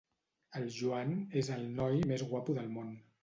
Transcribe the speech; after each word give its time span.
El 0.59 0.63
Joan 0.77 1.11
és 1.43 1.51
el 1.57 1.67
noi 1.81 2.01
més 2.13 2.27
guapo 2.31 2.57
del 2.61 2.73
món. 2.79 2.91